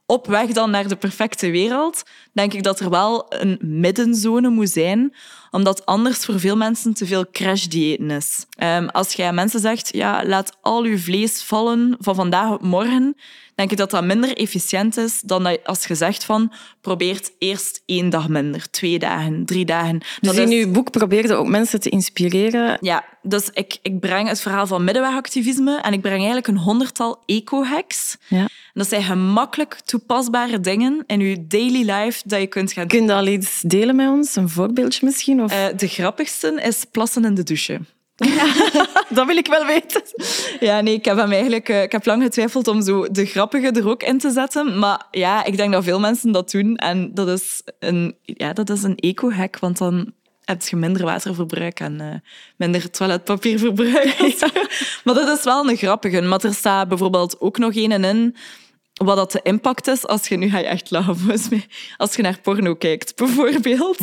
[0.06, 4.70] op weg dan naar de perfecte wereld, denk ik dat er wel een middenzone moet
[4.70, 5.14] zijn,
[5.50, 8.46] omdat anders voor veel mensen te veel crash-diëten is.
[8.62, 12.62] Um, als jij aan mensen zegt, ja, laat al je vlees vallen van vandaag op
[12.62, 13.16] morgen,
[13.54, 17.82] denk ik dat dat minder efficiënt is dan dat als je zegt van probeert eerst
[17.86, 20.00] één dag minder, twee dagen, drie dagen.
[20.20, 22.78] Dus in uw boek probeerde ook mensen te inspireren.
[22.80, 27.22] Ja, dus ik, ik breng het verhaal van middenwegactivisme en ik breng eigenlijk een honderdtal
[27.26, 28.16] eco-hacks.
[28.28, 28.48] Ja.
[28.74, 32.98] Dat zijn gemakkelijk toepasbare dingen in je daily life dat je kunt gaan doen.
[32.98, 34.36] Kun je al iets delen met ons?
[34.36, 35.42] Een voorbeeldje misschien?
[35.42, 35.52] Of?
[35.52, 37.80] Uh, de grappigste is plassen in de douche.
[39.16, 40.02] dat wil ik wel weten.
[40.60, 43.70] Ja, nee, ik heb, hem eigenlijk, uh, ik heb lang getwijfeld om zo de grappige
[43.70, 44.78] er ook in te zetten.
[44.78, 46.76] Maar ja, ik denk dat veel mensen dat doen.
[46.76, 50.12] En dat is een, ja, dat is een eco-hack, want dan
[50.44, 52.14] heb je minder waterverbruik en uh,
[52.56, 54.16] minder toiletpapierverbruik.
[55.04, 56.20] maar dat is wel een grappige.
[56.20, 58.36] Maar er staat bijvoorbeeld ook nog een in
[59.04, 62.14] wat dat de impact is als je nu ga je echt lachen volgens mij als
[62.14, 63.98] je naar porno kijkt bijvoorbeeld.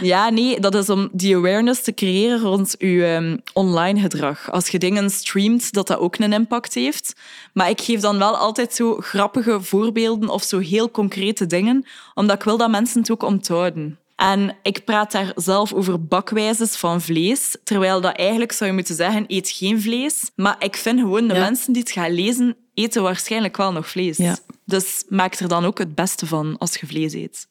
[0.00, 4.50] Ja nee dat is om die awareness te creëren rond je um, online gedrag.
[4.50, 7.14] Als je dingen streamt dat dat ook een impact heeft.
[7.52, 12.36] Maar ik geef dan wel altijd zo grappige voorbeelden of zo heel concrete dingen omdat
[12.36, 17.00] ik wil dat mensen het ook onthouden en ik praat daar zelf over bakwijzes van
[17.00, 20.30] vlees, terwijl dat eigenlijk zou je moeten zeggen, eet geen vlees.
[20.36, 24.16] Maar ik vind gewoon, de mensen die het gaan lezen, eten waarschijnlijk wel nog vlees.
[24.16, 24.36] Ja.
[24.64, 27.48] Dus maak er dan ook het beste van als je vlees eet.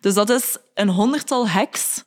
[0.00, 2.04] Dus dat is een honderdtal hacks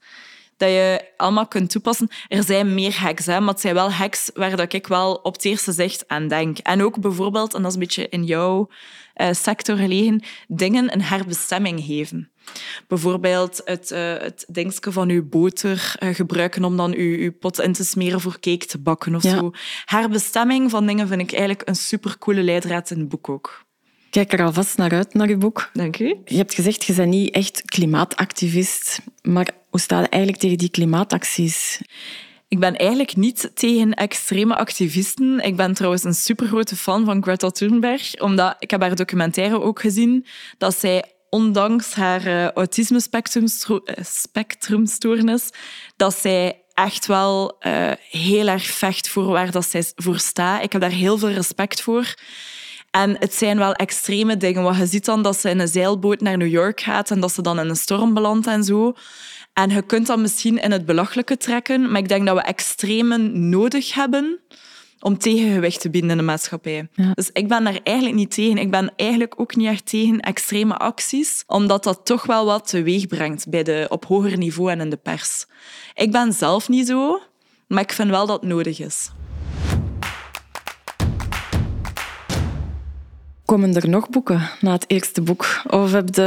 [0.57, 2.09] dat je allemaal kunt toepassen.
[2.27, 5.33] Er zijn meer hacks, hè, maar het zijn wel hacks waar dat ik wel op
[5.33, 6.57] het eerste zicht aan denk.
[6.57, 8.69] En ook bijvoorbeeld, en dat is een beetje in jouw
[9.31, 12.31] sector gelegen, dingen een herbestemming geven.
[12.87, 17.59] Bijvoorbeeld het, uh, het dingetje van uw boter uh, gebruiken om dan uw, uw pot
[17.59, 19.37] in te smeren voor cake te bakken of Ja.
[19.37, 19.51] zo.
[19.85, 23.65] Herbestemming van dingen vind ik eigenlijk een supercoole leidraad in het boek ook.
[24.09, 25.69] Kijk er alvast naar uit, naar je boek.
[25.73, 26.15] Dank u.
[26.25, 29.01] Je hebt gezegd, je bent niet echt klimaatactivist.
[29.21, 31.81] Maar hoe staat het eigenlijk tegen die klimaatacties?
[32.51, 35.39] Ik ben eigenlijk niet tegen extreme activisten.
[35.39, 39.79] Ik ben trouwens een supergrote fan van Greta Thunberg, omdat ik heb haar documentaire ook
[39.79, 40.25] gezien
[40.57, 45.49] dat zij ondanks haar uh, autisme-spectrumstoornis,
[45.95, 50.63] dat zij echt wel uh, heel erg vecht voor waar dat zij voor staat.
[50.63, 52.15] Ik heb daar heel veel respect voor.
[52.89, 54.63] En het zijn wel extreme dingen.
[54.63, 57.33] Want je ziet dan dat ze in een zeilboot naar New York gaat en dat
[57.33, 58.93] ze dan in een storm belandt en zo.
[59.53, 63.49] En je kunt dat misschien in het belachelijke trekken, maar ik denk dat we extremen
[63.49, 64.39] nodig hebben
[64.99, 66.87] om tegengewicht te bieden in de maatschappij.
[66.93, 67.11] Ja.
[67.13, 68.57] Dus ik ben daar eigenlijk niet tegen.
[68.57, 73.07] Ik ben eigenlijk ook niet echt tegen extreme acties, omdat dat toch wel wat teweeg
[73.07, 75.45] brengt bij de, op hoger niveau en in de pers.
[75.93, 77.21] Ik ben zelf niet zo,
[77.67, 79.11] maar ik vind wel dat het nodig is.
[83.45, 85.61] Komen er nog boeken na het eerste boek?
[85.67, 86.21] Of heb je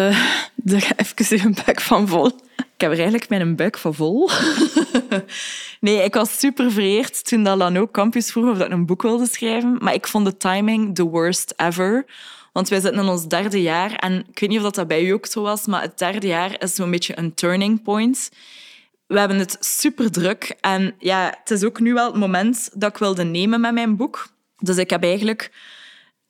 [0.65, 2.31] er even een bek van vol?
[2.75, 4.31] Ik heb er eigenlijk mijn buik van vol.
[5.81, 9.03] nee, ik was super vereerd toen dat Lano Campus vroeg of dat ik een boek
[9.03, 9.77] wilde schrijven.
[9.81, 12.05] Maar ik vond de timing the worst ever.
[12.53, 13.95] Want wij zitten in ons derde jaar.
[13.95, 16.63] En ik weet niet of dat bij u ook zo was, maar het derde jaar
[16.63, 18.31] is zo'n beetje een turning point.
[19.07, 20.57] We hebben het super druk.
[20.61, 23.97] En ja, het is ook nu wel het moment dat ik wilde nemen met mijn
[23.97, 24.29] boek.
[24.59, 25.51] Dus ik heb eigenlijk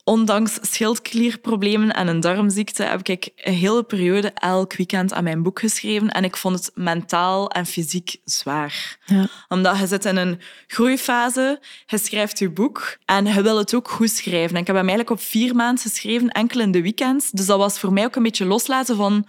[0.05, 5.59] ondanks schildklierproblemen en een darmziekte heb ik een hele periode elk weekend aan mijn boek
[5.59, 8.99] geschreven en ik vond het mentaal en fysiek zwaar.
[9.05, 9.29] Ja.
[9.49, 13.91] Omdat je zit in een groeifase, je schrijft je boek en je wil het ook
[13.91, 14.55] goed schrijven.
[14.55, 17.31] En ik heb hem eigenlijk op vier maanden geschreven, enkel in de weekends.
[17.31, 19.27] Dus dat was voor mij ook een beetje loslaten van...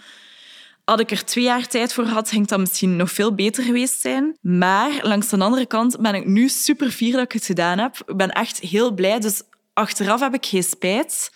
[0.86, 4.02] Had ik er twee jaar tijd voor gehad, ging dat misschien nog veel beter geweest
[4.02, 4.38] zijn.
[4.42, 7.98] Maar langs de andere kant ben ik nu super fier dat ik het gedaan heb.
[8.06, 9.20] Ik ben echt heel blij.
[9.20, 9.42] Dus
[9.76, 11.32] achteraf heb ik geen spijt.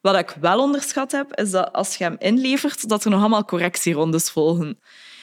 [0.00, 3.44] Wat ik wel onderschat heb, is dat als je hem inlevert, dat er nog allemaal
[3.44, 4.78] correctierondes volgen.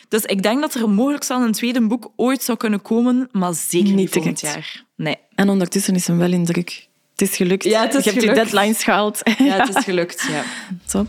[0.07, 3.53] Dus ik denk dat er mogelijk wel een tweede boek ooit zou kunnen komen, maar
[3.53, 4.83] zeker niet, volgend jaar.
[4.95, 5.17] Nee.
[5.35, 6.87] En ondertussen is hem wel in druk.
[7.11, 7.63] Het is gelukt.
[7.63, 8.39] Ja, het is je hebt gelukt.
[8.39, 9.21] deadlines gehaald.
[9.37, 10.25] Ja, het is gelukt.
[10.29, 10.43] Ja.
[10.85, 11.07] Top.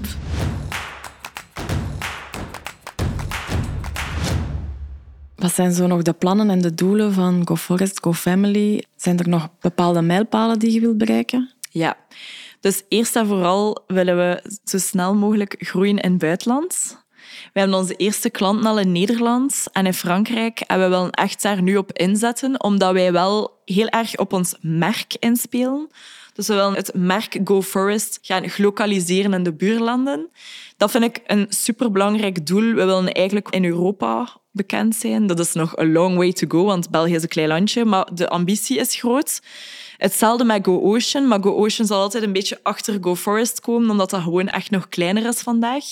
[5.40, 8.85] Wat zijn zo nog de plannen en de doelen van Go Forest, Go Family?
[8.96, 11.50] Zijn er nog bepaalde mijlpalen die je wilt bereiken?
[11.70, 11.96] Ja.
[12.61, 16.98] Dus eerst en vooral willen we zo snel mogelijk groeien in het buitenland.
[17.53, 20.61] We hebben onze eerste klanten al in Nederland en in Frankrijk.
[20.61, 24.57] En we willen echt daar nu op inzetten, omdat wij wel heel erg op ons
[24.61, 25.88] merk inspelen.
[26.35, 30.31] Dus we willen het merk Go Forest gaan globaliseren in de buurlanden.
[30.76, 32.74] Dat vind ik een superbelangrijk doel.
[32.74, 35.26] We willen eigenlijk in Europa bekend zijn.
[35.26, 38.08] Dat is nog a long way to go, want België is een klein landje, maar
[38.14, 39.42] de ambitie is groot.
[39.96, 43.90] Hetzelfde met Go Ocean, maar Go Ocean zal altijd een beetje achter Go Forest komen,
[43.90, 45.84] omdat dat gewoon echt nog kleiner is vandaag.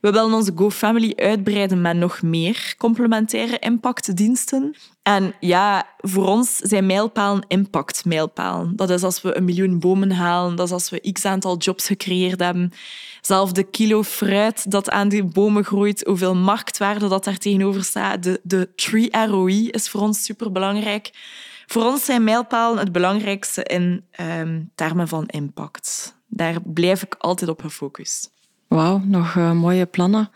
[0.00, 4.76] We willen onze GoFamily uitbreiden met nog meer complementaire impactdiensten.
[5.02, 8.76] En ja, voor ons zijn mijlpalen impact-mijlpalen.
[8.76, 11.86] Dat is als we een miljoen bomen halen, dat is als we x aantal jobs
[11.86, 12.72] gecreëerd hebben.
[13.20, 18.22] Zelf de kilo fruit dat aan die bomen groeit, hoeveel marktwaarde dat daar tegenover staat.
[18.22, 21.10] De, de tree ROI is voor ons superbelangrijk.
[21.66, 26.14] Voor ons zijn mijlpalen het belangrijkste in um, termen van impact.
[26.26, 28.30] Daar blijf ik altijd op gefocust.
[28.70, 30.30] Wauw, nog uh, mooie plannen.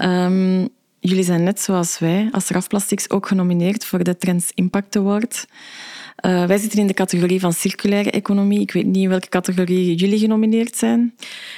[0.00, 0.68] Um,
[1.00, 5.46] jullie zijn net zoals wij als RAF Plastics ook genomineerd voor de Trends Impact Award.
[6.26, 8.60] Uh, wij zitten in de categorie van circulaire economie.
[8.60, 11.14] Ik weet niet in welke categorie jullie genomineerd zijn.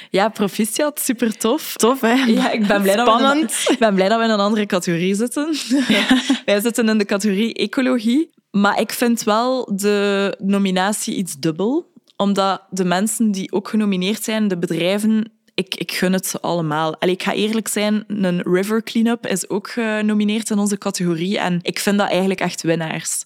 [0.09, 0.99] Ja, proficiat.
[0.99, 1.73] Super tof.
[1.73, 2.13] Tof, hè?
[2.13, 3.41] Ja, ik ben blij, Spannend.
[3.41, 5.55] Dat we, ik ben blij dat we in een andere categorie zitten.
[5.87, 6.05] Ja.
[6.45, 8.29] wij zitten in de categorie ecologie.
[8.51, 11.91] Maar ik vind wel de nominatie iets dubbel.
[12.15, 16.97] Omdat de mensen die ook genomineerd zijn, de bedrijven, ik, ik gun het ze allemaal.
[16.99, 21.39] Allee, ik ga eerlijk zijn, een River Cleanup is ook genomineerd in onze categorie.
[21.39, 23.23] En ik vind dat eigenlijk echt winnaars.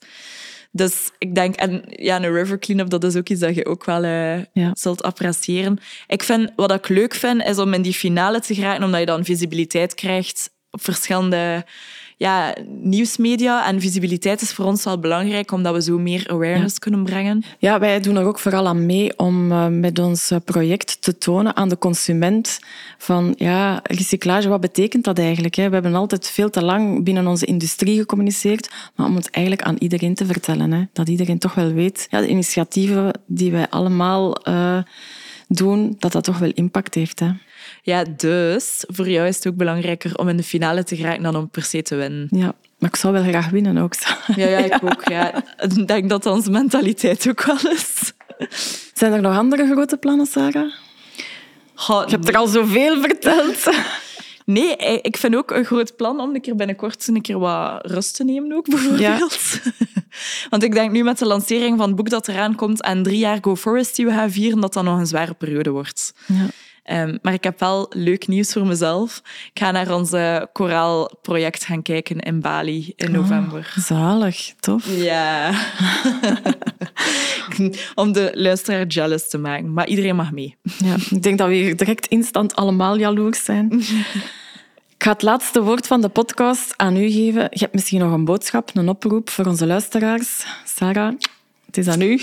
[0.72, 3.86] Dus ik denk, en ja, een river cleanup, dat is ook iets dat je ook
[3.86, 4.72] wel uh, ja.
[4.74, 5.80] zult appreciëren.
[6.08, 9.06] Ik vind, wat ik leuk vind, is om in die finale te geraken, omdat je
[9.06, 11.66] dan visibiliteit krijgt op verschillende
[12.24, 17.04] ja, nieuwsmedia en visibiliteit is voor ons wel belangrijk, omdat we zo meer awareness kunnen
[17.04, 17.44] brengen.
[17.60, 21.56] Ja, wij doen er ook vooral aan mee om uh, met ons project te tonen
[21.56, 22.60] aan de consument
[22.98, 25.56] van ja, recyclage, wat betekent dat eigenlijk?
[25.56, 25.68] Hè?
[25.68, 29.76] We hebben altijd veel te lang binnen onze industrie gecommuniceerd, maar om het eigenlijk aan
[29.80, 30.72] iedereen te vertellen.
[30.72, 30.84] Hè?
[30.94, 34.78] Dat iedereen toch wel weet, ja, de initiatieven die wij allemaal uh,
[35.48, 37.20] doen, dat dat toch wel impact heeft.
[37.20, 37.30] Hè?
[37.86, 41.36] Ja, dus voor jou is het ook belangrijker om in de finale te geraken dan
[41.36, 42.28] om per se te winnen.
[42.32, 43.94] Ja, maar ik zou wel graag winnen ook.
[44.36, 45.08] Ja, ja ik ook.
[45.10, 45.44] Ja.
[45.58, 48.14] Ik denk dat dat onze mentaliteit ook wel is.
[48.94, 50.72] Zijn er nog andere grote plannen, Sarah?
[51.76, 53.68] Je hebt er al zoveel verteld.
[54.46, 58.16] Nee, ik vind ook een groot plan om een keer binnenkort een keer wat rust
[58.16, 59.00] te nemen ook, bijvoorbeeld.
[59.00, 59.28] Ja.
[60.50, 63.18] Want ik denk nu met de lancering van het boek dat eraan komt en drie
[63.18, 66.14] jaar Go Forest die we gaan vieren, dat dat nog een zware periode wordt.
[66.26, 66.46] Ja.
[66.92, 69.22] Um, maar ik heb wel leuk nieuws voor mezelf.
[69.54, 70.12] Ik ga naar ons
[70.52, 73.74] koraalproject gaan kijken in Bali in oh, november.
[73.76, 74.98] zalig, tof.
[74.98, 75.52] Ja.
[77.96, 79.74] Om de luisteraar jealous te maken.
[79.74, 80.56] Maar iedereen mag mee.
[80.78, 83.72] Ja, ik denk dat we hier direct instant allemaal jaloers zijn.
[85.04, 87.48] Ik ga het laatste woord van de podcast aan u geven.
[87.50, 90.46] Je hebt misschien nog een boodschap, een oproep voor onze luisteraars.
[90.66, 91.14] Sarah,
[91.66, 92.22] het is aan u.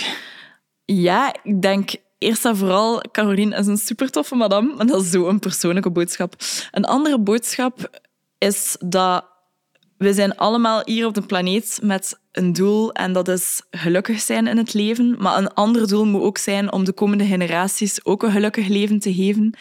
[0.85, 1.91] Ja, ik denk
[2.21, 4.79] eerst en vooral, Caroline is een super toffe madame.
[4.79, 6.35] En dat is zo een persoonlijke boodschap.
[6.71, 8.01] Een andere boodschap
[8.39, 9.25] is dat
[10.01, 14.47] we zijn allemaal hier op de planeet met een doel en dat is gelukkig zijn
[14.47, 15.17] in het leven.
[15.19, 18.99] Maar een ander doel moet ook zijn om de komende generaties ook een gelukkig leven
[18.99, 19.55] te geven.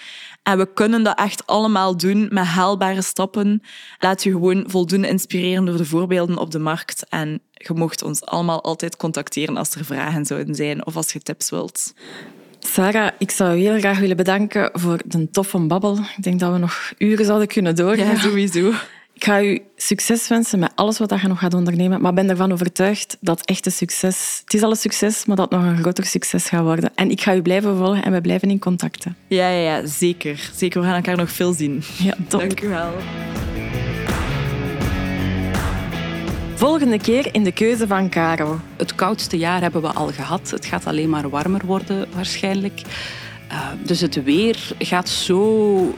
[0.43, 3.61] En we kunnen dat echt allemaal doen met haalbare stappen.
[3.99, 7.09] Laat je gewoon voldoende inspireren door de voorbeelden op de markt.
[7.09, 11.19] En je mocht ons allemaal altijd contacteren als er vragen zouden zijn of als je
[11.19, 11.93] tips wilt.
[12.59, 15.97] Sarah, ik zou heel graag willen bedanken voor de toffe babbel.
[16.17, 18.07] Ik denk dat we nog uren zouden kunnen doorgaan.
[18.07, 18.71] Ja, sowieso.
[19.13, 22.01] Ik ga u succes wensen met alles wat je nog gaat ondernemen.
[22.01, 24.39] Maar ben ervan overtuigd dat echte succes...
[24.43, 26.91] Het is al een succes, maar dat nog een groter succes gaat worden.
[26.95, 29.05] En ik ga u blijven volgen en we blijven in contact.
[29.27, 30.49] Ja, ja, ja, zeker.
[30.55, 31.83] Zeker, we gaan elkaar nog veel zien.
[31.97, 32.39] Ja, top.
[32.39, 32.91] Dank u wel.
[36.59, 38.59] Volgende keer in de keuze van Caro.
[38.77, 40.49] Het koudste jaar hebben we al gehad.
[40.49, 42.81] Het gaat alleen maar warmer worden waarschijnlijk.
[43.51, 45.95] Uh, dus het weer gaat zo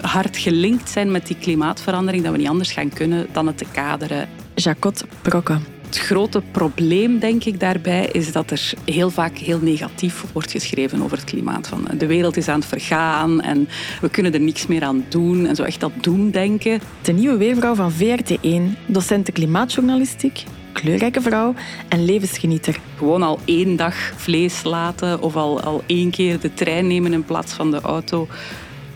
[0.00, 3.66] hard gelinkt zijn met die klimaatverandering dat we niet anders gaan kunnen dan het te
[3.72, 4.28] kaderen.
[4.54, 5.58] Jacot Brokke.
[5.88, 11.02] Het grote probleem, denk ik, daarbij is dat er heel vaak heel negatief wordt geschreven
[11.02, 11.68] over het klimaat.
[11.68, 13.68] Van de wereld is aan het vergaan en
[14.00, 15.46] we kunnen er niks meer aan doen.
[15.46, 16.80] En zo echt dat doemdenken.
[17.02, 21.54] De nieuwe weervrouw van VRT1, docenten klimaatjournalistiek, kleurrijke vrouw
[21.88, 22.80] en levensgenieter.
[22.96, 27.24] Gewoon al één dag vlees laten of al, al één keer de trein nemen in
[27.24, 28.28] plaats van de auto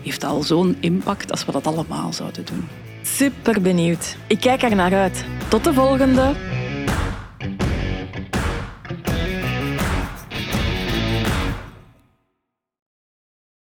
[0.03, 2.67] heeft al zo'n impact als we dat allemaal zouden doen.
[3.01, 4.17] Super benieuwd.
[4.27, 5.25] Ik kijk er naar uit.
[5.47, 6.33] Tot de volgende.